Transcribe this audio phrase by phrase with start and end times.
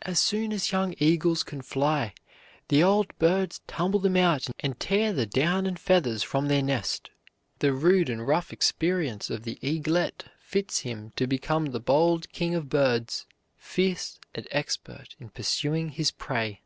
[0.00, 2.14] As soon as young eagles can fly
[2.68, 7.10] the old birds tumble them out and tear the down and feathers from their nest.
[7.58, 12.54] The rude and rough experience of the eaglet fits him to become the bold king
[12.54, 13.26] of birds,
[13.58, 16.62] fierce and expert in pursuing his prey.